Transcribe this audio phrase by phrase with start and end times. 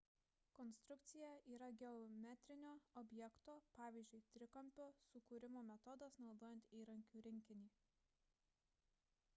[0.59, 7.71] konstrukcija yra geometrinio objekto pavyzdžiui trikampio sukūrimo metodas naudojant įrankių rinkinį